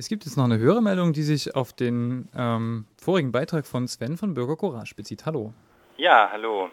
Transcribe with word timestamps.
Es 0.00 0.08
gibt 0.08 0.24
jetzt 0.24 0.38
noch 0.38 0.44
eine 0.44 0.56
höhere 0.56 0.80
Meldung, 0.80 1.12
die 1.12 1.20
sich 1.20 1.54
auf 1.54 1.74
den 1.74 2.26
ähm, 2.34 2.86
vorigen 2.96 3.32
Beitrag 3.32 3.66
von 3.66 3.86
Sven 3.86 4.16
von 4.16 4.32
Bürger 4.32 4.56
Courage 4.56 4.94
bezieht. 4.94 5.26
Hallo. 5.26 5.52
Ja, 5.98 6.30
hallo. 6.32 6.70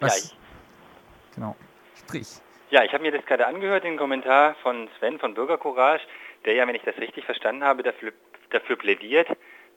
Was? 0.00 0.32
Ja, 0.32 0.36
ich, 1.28 1.36
Genau. 1.36 1.54
Sprich. 1.94 2.26
ja, 2.70 2.82
ich 2.82 2.92
habe 2.92 3.04
mir 3.04 3.12
das 3.12 3.24
gerade 3.24 3.46
angehört, 3.46 3.84
den 3.84 3.96
Kommentar 3.96 4.56
von 4.64 4.88
Sven 4.98 5.20
von 5.20 5.34
Bürger 5.34 5.58
Courage, 5.58 6.02
der 6.44 6.54
ja, 6.54 6.66
wenn 6.66 6.74
ich 6.74 6.82
das 6.82 6.98
richtig 6.98 7.24
verstanden 7.24 7.62
habe, 7.62 7.84
dafür, 7.84 8.12
dafür 8.50 8.74
plädiert, 8.74 9.28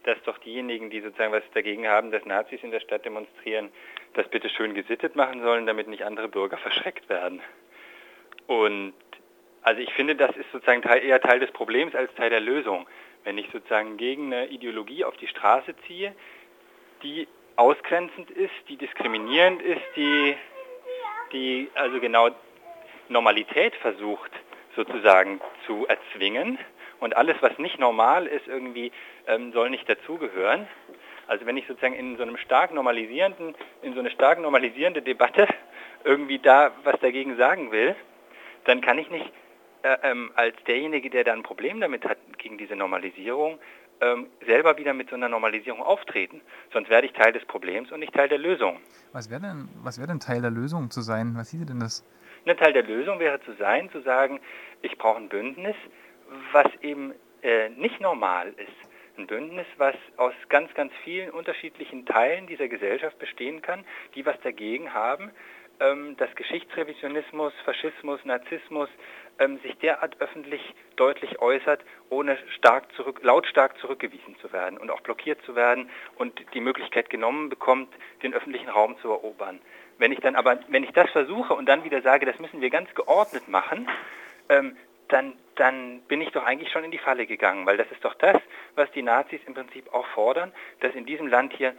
dass 0.05 0.17
doch 0.25 0.39
diejenigen, 0.39 0.89
die 0.89 1.01
sozusagen 1.01 1.33
was 1.33 1.43
dagegen 1.53 1.87
haben, 1.87 2.09
dass 2.09 2.25
Nazis 2.25 2.63
in 2.63 2.71
der 2.71 2.79
Stadt 2.79 3.05
demonstrieren, 3.05 3.69
das 4.15 4.27
bitte 4.29 4.49
schön 4.49 4.73
gesittet 4.73 5.15
machen 5.15 5.43
sollen, 5.43 5.67
damit 5.67 5.87
nicht 5.89 6.05
andere 6.05 6.27
Bürger 6.27 6.57
verschreckt 6.67 7.07
werden. 7.07 7.39
Und 8.47 8.93
also 9.67 9.81
ich 9.81 9.93
finde, 9.95 10.15
das 10.15 10.33
ist 10.37 10.49
sozusagen 10.53 10.81
eher 10.81 11.19
Teil 11.19 11.41
des 11.41 11.51
Problems 11.51 11.93
als 11.93 12.09
Teil 12.15 12.29
der 12.29 12.39
Lösung. 12.39 12.87
Wenn 13.25 13.37
ich 13.37 13.49
sozusagen 13.51 13.97
gegen 13.97 14.33
eine 14.33 14.45
Ideologie 14.45 15.03
auf 15.03 15.17
die 15.17 15.27
Straße 15.27 15.75
ziehe, 15.85 16.15
die 17.03 17.27
ausgrenzend 17.57 18.31
ist, 18.31 18.53
die 18.69 18.77
diskriminierend 18.77 19.61
ist, 19.61 19.81
die, 19.97 20.37
die 21.33 21.69
also 21.75 21.99
genau 21.99 22.29
Normalität 23.09 23.75
versucht 23.75 24.31
sozusagen 24.73 25.41
zu 25.65 25.85
erzwingen 25.85 26.57
und 27.01 27.17
alles, 27.17 27.35
was 27.41 27.57
nicht 27.57 27.77
normal 27.77 28.25
ist, 28.25 28.47
irgendwie 28.47 28.93
ähm, 29.27 29.51
soll 29.51 29.69
nicht 29.69 29.89
dazugehören. 29.89 30.65
Also 31.27 31.45
wenn 31.45 31.57
ich 31.57 31.67
sozusagen 31.67 31.93
in 31.93 32.15
so 32.15 32.23
einem 32.23 32.37
stark 32.37 32.73
normalisierenden, 32.73 33.53
in 33.81 33.93
so 33.95 33.99
eine 33.99 34.11
stark 34.11 34.39
normalisierende 34.39 35.01
Debatte 35.01 35.45
irgendwie 36.05 36.39
da 36.39 36.71
was 36.85 36.97
dagegen 37.01 37.35
sagen 37.35 37.73
will, 37.73 37.97
dann 38.63 38.79
kann 38.79 38.97
ich 38.97 39.09
nicht 39.09 39.29
ähm, 40.03 40.31
als 40.35 40.55
derjenige, 40.67 41.09
der 41.09 41.23
da 41.23 41.33
ein 41.33 41.43
Problem 41.43 41.79
damit 41.79 42.05
hat 42.05 42.17
gegen 42.37 42.57
diese 42.57 42.75
Normalisierung, 42.75 43.59
ähm, 44.01 44.27
selber 44.45 44.77
wieder 44.77 44.93
mit 44.93 45.09
so 45.09 45.15
einer 45.15 45.29
Normalisierung 45.29 45.81
auftreten. 45.81 46.41
Sonst 46.71 46.89
werde 46.89 47.07
ich 47.07 47.13
Teil 47.13 47.33
des 47.33 47.45
Problems 47.45 47.91
und 47.91 47.99
nicht 47.99 48.13
Teil 48.13 48.29
der 48.29 48.37
Lösung. 48.37 48.79
Was 49.11 49.29
wäre 49.29 49.41
denn, 49.41 49.69
was 49.83 49.99
wär 49.99 50.07
denn 50.07 50.19
Teil 50.19 50.41
der 50.41 50.51
Lösung 50.51 50.91
zu 50.91 51.01
sein? 51.01 51.33
Was 51.35 51.51
hieße 51.51 51.65
denn 51.65 51.79
das? 51.79 52.05
Ein 52.45 52.57
Teil 52.57 52.73
der 52.73 52.83
Lösung 52.83 53.19
wäre 53.19 53.41
zu 53.41 53.53
sein, 53.53 53.89
zu 53.91 54.01
sagen, 54.01 54.39
ich 54.81 54.97
brauche 54.97 55.17
ein 55.17 55.29
Bündnis, 55.29 55.75
was 56.51 56.67
eben 56.81 57.13
äh, 57.41 57.69
nicht 57.69 57.99
normal 57.99 58.53
ist. 58.57 59.17
Ein 59.17 59.27
Bündnis, 59.27 59.65
was 59.77 59.95
aus 60.17 60.33
ganz, 60.47 60.73
ganz 60.75 60.93
vielen 61.03 61.31
unterschiedlichen 61.31 62.05
Teilen 62.05 62.45
dieser 62.45 62.67
Gesellschaft 62.67 63.17
bestehen 63.17 63.61
kann, 63.61 63.83
die 64.13 64.25
was 64.25 64.39
dagegen 64.41 64.93
haben, 64.93 65.31
ähm, 65.79 66.15
dass 66.17 66.33
Geschichtsrevisionismus, 66.35 67.53
Faschismus, 67.65 68.23
Narzissmus 68.25 68.89
ähm, 69.39 69.59
sich 69.59 69.77
derart 69.77 70.19
öffentlich 70.19 70.61
deutlich 70.95 71.39
äußert, 71.39 71.81
ohne 72.09 72.37
stark 72.55 72.91
zurück, 72.93 73.19
lautstark 73.21 73.77
zurückgewiesen 73.79 74.35
zu 74.41 74.51
werden 74.51 74.77
und 74.77 74.89
auch 74.89 75.01
blockiert 75.01 75.41
zu 75.43 75.55
werden 75.55 75.89
und 76.15 76.41
die 76.53 76.61
Möglichkeit 76.61 77.09
genommen 77.09 77.49
bekommt, 77.49 77.93
den 78.23 78.33
öffentlichen 78.33 78.69
Raum 78.69 78.97
zu 79.01 79.09
erobern. 79.09 79.59
Wenn 79.97 80.11
ich 80.11 80.19
dann 80.19 80.35
aber, 80.35 80.59
wenn 80.67 80.83
ich 80.83 80.91
das 80.91 81.09
versuche 81.11 81.53
und 81.53 81.67
dann 81.67 81.83
wieder 81.83 82.01
sage, 82.01 82.25
das 82.25 82.39
müssen 82.39 82.61
wir 82.61 82.69
ganz 82.69 82.93
geordnet 82.93 83.47
machen, 83.47 83.87
ähm, 84.49 84.77
dann, 85.07 85.33
dann 85.55 86.01
bin 86.01 86.21
ich 86.21 86.31
doch 86.31 86.43
eigentlich 86.43 86.71
schon 86.71 86.83
in 86.83 86.91
die 86.91 86.97
Falle 86.97 87.25
gegangen, 87.25 87.65
weil 87.65 87.77
das 87.77 87.89
ist 87.91 88.03
doch 88.03 88.13
das, 88.15 88.37
was 88.75 88.91
die 88.91 89.01
Nazis 89.01 89.39
im 89.45 89.53
Prinzip 89.53 89.93
auch 89.93 90.05
fordern, 90.07 90.51
dass 90.81 90.93
in 90.95 91.05
diesem 91.05 91.27
Land 91.27 91.53
hier 91.53 91.73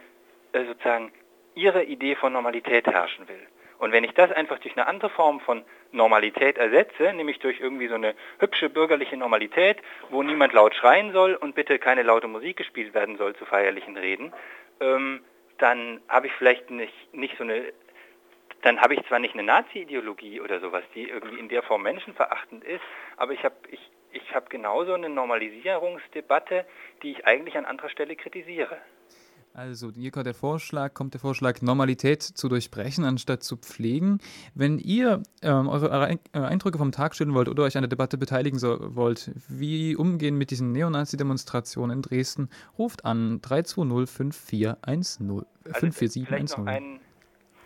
äh, 0.51 0.65
sozusagen 0.65 1.11
ihre 1.55 1.83
Idee 1.83 2.15
von 2.15 2.33
Normalität 2.33 2.87
herrschen 2.87 3.27
will. 3.27 3.47
Und 3.79 3.93
wenn 3.93 4.03
ich 4.03 4.13
das 4.13 4.31
einfach 4.31 4.59
durch 4.59 4.75
eine 4.75 4.87
andere 4.87 5.09
Form 5.09 5.39
von 5.39 5.63
Normalität 5.91 6.57
ersetze, 6.57 7.13
nämlich 7.13 7.39
durch 7.39 7.59
irgendwie 7.59 7.87
so 7.87 7.95
eine 7.95 8.13
hübsche 8.37 8.69
bürgerliche 8.69 9.17
Normalität, 9.17 9.77
wo 10.09 10.21
niemand 10.21 10.53
laut 10.53 10.75
schreien 10.75 11.13
soll 11.13 11.33
und 11.33 11.55
bitte 11.55 11.79
keine 11.79 12.03
laute 12.03 12.27
Musik 12.27 12.57
gespielt 12.57 12.93
werden 12.93 13.17
soll 13.17 13.35
zu 13.35 13.45
feierlichen 13.45 13.97
Reden, 13.97 14.33
ähm, 14.81 15.21
dann 15.57 16.01
habe 16.07 16.27
ich 16.27 16.33
vielleicht 16.33 16.69
nicht, 16.69 16.93
nicht 17.13 17.37
so 17.37 17.43
eine, 17.43 17.71
dann 18.61 18.81
habe 18.81 18.93
ich 18.95 19.05
zwar 19.07 19.19
nicht 19.19 19.33
eine 19.33 19.43
Nazi-Ideologie 19.43 20.41
oder 20.41 20.59
sowas, 20.59 20.83
die 20.93 21.09
irgendwie 21.09 21.39
in 21.39 21.49
der 21.49 21.63
Form 21.63 21.83
menschenverachtend 21.83 22.65
ist, 22.65 22.83
aber 23.15 23.31
ich 23.31 23.43
habe 23.43 23.55
ich, 23.71 23.91
ich 24.11 24.35
hab 24.35 24.49
genauso 24.49 24.93
eine 24.93 25.09
Normalisierungsdebatte, 25.09 26.65
die 27.01 27.11
ich 27.11 27.25
eigentlich 27.25 27.57
an 27.57 27.65
anderer 27.65 27.89
Stelle 27.89 28.15
kritisiere. 28.17 28.77
Also, 29.53 29.91
hier 29.91 30.11
kommt 30.11 30.27
der 30.27 30.33
Vorschlag, 30.33 30.93
kommt 30.93 31.15
der 31.15 31.21
Vorschlag, 31.21 31.61
Normalität 31.61 32.21
zu 32.21 32.49
durchbrechen, 32.49 33.03
anstatt 33.03 33.43
zu 33.43 33.57
pflegen. 33.57 34.19
Wenn 34.53 34.77
ihr 34.77 35.23
ähm, 35.41 35.67
eure 35.67 36.11
äh, 36.11 36.17
Eindrücke 36.39 36.77
vom 36.77 36.91
Tag 36.91 37.15
stellen 37.15 37.33
wollt 37.33 37.49
oder 37.49 37.63
euch 37.63 37.75
an 37.75 37.81
der 37.81 37.89
Debatte 37.89 38.17
beteiligen 38.17 38.59
so, 38.59 38.95
wollt, 38.95 39.31
wie 39.47 39.95
umgehen 39.95 40.37
mit 40.37 40.51
diesen 40.51 40.71
Neonazi-Demonstrationen 40.71 41.97
in 41.97 42.01
Dresden, 42.03 42.49
ruft 42.77 43.05
an 43.05 43.41
320 43.41 44.09
5410 44.09 45.45
54710. 45.73 46.99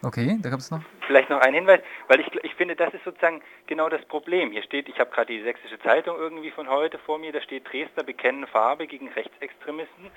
Okay, 0.03 0.37
da 0.41 0.49
gab 0.49 0.59
es 0.59 0.69
noch. 0.69 0.81
Vielleicht 1.07 1.29
noch 1.29 1.39
ein 1.39 1.53
Hinweis, 1.53 1.79
weil 2.09 2.19
ich, 2.19 2.27
ich 2.43 2.53
finde, 2.55 2.75
das 2.75 2.93
ist 2.93 3.05
sozusagen 3.05 3.41
genau 3.67 3.87
das 3.87 4.03
Problem. 4.05 4.51
Hier 4.51 4.63
steht, 4.63 4.89
ich 4.89 4.99
habe 4.99 5.11
gerade 5.11 5.31
die 5.31 5.41
Sächsische 5.43 5.79
Zeitung 5.79 6.17
irgendwie 6.17 6.51
von 6.51 6.67
heute 6.67 6.97
vor 6.99 7.19
mir, 7.19 7.31
da 7.31 7.41
steht 7.41 7.71
Dresdner 7.71 8.03
bekennen 8.03 8.45
Farbe 8.47 8.85
gegen 8.87 9.07
Rechtsextremisten. 9.09 10.11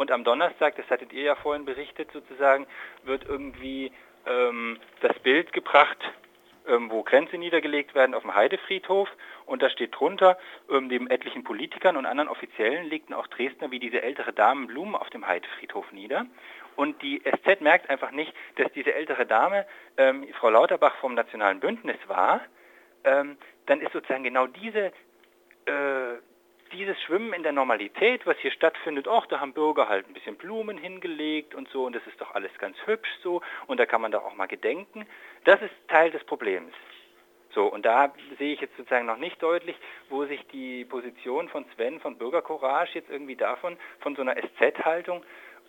Und 0.00 0.10
am 0.10 0.24
Donnerstag, 0.24 0.76
das 0.76 0.88
hattet 0.88 1.12
ihr 1.12 1.24
ja 1.24 1.34
vorhin 1.34 1.66
berichtet 1.66 2.10
sozusagen, 2.10 2.66
wird 3.02 3.26
irgendwie 3.28 3.92
ähm, 4.24 4.78
das 5.02 5.18
Bild 5.18 5.52
gebracht, 5.52 5.98
ähm, 6.66 6.90
wo 6.90 7.02
Grenze 7.02 7.36
niedergelegt 7.36 7.94
werden 7.94 8.14
auf 8.14 8.22
dem 8.22 8.34
Heidefriedhof. 8.34 9.10
Und 9.44 9.60
da 9.60 9.68
steht 9.68 9.94
drunter, 9.94 10.38
ähm, 10.70 10.86
neben 10.86 11.10
etlichen 11.10 11.44
Politikern 11.44 11.98
und 11.98 12.06
anderen 12.06 12.30
Offiziellen 12.30 12.88
legten 12.88 13.12
auch 13.12 13.26
Dresdner 13.26 13.72
wie 13.72 13.78
diese 13.78 14.00
ältere 14.00 14.32
Dame 14.32 14.68
Blumen 14.68 14.94
auf 14.94 15.10
dem 15.10 15.26
Heidefriedhof 15.26 15.92
nieder. 15.92 16.24
Und 16.76 17.02
die 17.02 17.20
SZ 17.22 17.60
merkt 17.60 17.90
einfach 17.90 18.10
nicht, 18.10 18.32
dass 18.56 18.72
diese 18.72 18.94
ältere 18.94 19.26
Dame 19.26 19.66
ähm, 19.98 20.26
Frau 20.38 20.48
Lauterbach 20.48 20.96
vom 21.02 21.12
Nationalen 21.12 21.60
Bündnis 21.60 21.98
war. 22.06 22.40
Ähm, 23.04 23.36
dann 23.66 23.82
ist 23.82 23.92
sozusagen 23.92 24.24
genau 24.24 24.46
diese, 24.46 24.92
äh, 25.66 26.16
dieses 26.72 27.00
Schwimmen 27.02 27.32
in 27.32 27.42
der 27.42 27.52
Normalität, 27.52 28.26
was 28.26 28.38
hier 28.38 28.50
stattfindet, 28.50 29.08
ach, 29.08 29.26
da 29.26 29.40
haben 29.40 29.52
Bürger 29.52 29.88
halt 29.88 30.08
ein 30.08 30.14
bisschen 30.14 30.36
Blumen 30.36 30.78
hingelegt 30.78 31.54
und 31.54 31.68
so 31.68 31.84
und 31.84 31.94
das 31.94 32.06
ist 32.06 32.20
doch 32.20 32.34
alles 32.34 32.52
ganz 32.58 32.76
hübsch 32.86 33.10
so 33.22 33.42
und 33.66 33.78
da 33.78 33.86
kann 33.86 34.00
man 34.00 34.12
doch 34.12 34.24
auch 34.24 34.34
mal 34.34 34.46
gedenken. 34.46 35.06
Das 35.44 35.60
ist 35.62 35.72
Teil 35.88 36.10
des 36.10 36.24
Problems. 36.24 36.72
So, 37.52 37.66
und 37.66 37.84
da 37.84 38.12
sehe 38.38 38.54
ich 38.54 38.60
jetzt 38.60 38.76
sozusagen 38.76 39.06
noch 39.06 39.16
nicht 39.16 39.42
deutlich, 39.42 39.76
wo 40.08 40.24
sich 40.24 40.46
die 40.52 40.84
Position 40.84 41.48
von 41.48 41.64
Sven 41.74 41.98
von 41.98 42.16
Bürgercourage 42.16 42.94
jetzt 42.94 43.10
irgendwie 43.10 43.34
davon, 43.34 43.76
von 43.98 44.14
so 44.14 44.22
einer 44.22 44.36
SZ-Haltung 44.36 45.24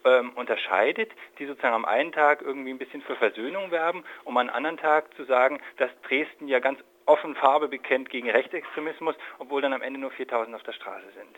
ähm, 0.05 0.31
unterscheidet, 0.35 1.11
die 1.39 1.45
sozusagen 1.45 1.73
am 1.73 1.85
einen 1.85 2.11
Tag 2.11 2.41
irgendwie 2.41 2.71
ein 2.71 2.77
bisschen 2.77 3.01
für 3.01 3.15
Versöhnung 3.15 3.71
werben, 3.71 4.03
um 4.23 4.37
am 4.37 4.49
anderen 4.49 4.77
Tag 4.77 5.13
zu 5.15 5.23
sagen, 5.25 5.59
dass 5.77 5.89
Dresden 6.03 6.47
ja 6.47 6.59
ganz 6.59 6.79
offen 7.05 7.35
Farbe 7.35 7.67
bekennt 7.67 8.09
gegen 8.09 8.29
Rechtsextremismus, 8.29 9.15
obwohl 9.39 9.61
dann 9.61 9.73
am 9.73 9.81
Ende 9.81 9.99
nur 9.99 10.11
4000 10.11 10.55
auf 10.55 10.63
der 10.63 10.73
Straße 10.73 11.05
sind. 11.15 11.37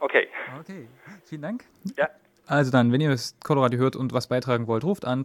Okay. 0.00 0.28
Okay, 0.60 0.88
vielen 1.24 1.42
Dank. 1.42 1.64
Ja. 1.96 2.08
Also 2.46 2.72
dann, 2.72 2.90
wenn 2.92 3.00
ihr 3.00 3.10
das 3.10 3.36
Colorado 3.44 3.76
hört 3.76 3.94
und 3.94 4.12
was 4.12 4.26
beitragen 4.26 4.66
wollt, 4.66 4.84
ruft 4.84 5.04
an 5.04 5.22